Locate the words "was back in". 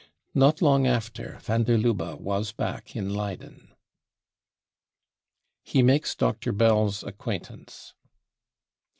2.19-3.13